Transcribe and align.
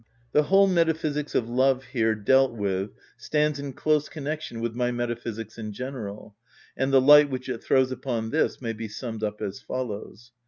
The 0.31 0.41
whole 0.41 0.65
metaphysics 0.65 1.35
of 1.35 1.47
love 1.47 1.83
here 1.93 2.15
dealt 2.15 2.53
with 2.53 2.89
stands 3.17 3.59
in 3.59 3.73
close 3.73 4.09
connection 4.09 4.59
with 4.59 4.73
my 4.73 4.89
metaphysics 4.89 5.59
in 5.59 5.73
general, 5.73 6.35
and 6.75 6.91
the 6.91 6.99
light 6.99 7.29
which 7.29 7.47
it 7.47 7.63
throws 7.63 7.91
upon 7.91 8.31
this 8.31 8.59
may 8.59 8.73
be 8.73 8.87
summed 8.87 9.23
up 9.23 9.43
as 9.43 9.59
follows. 9.61 10.31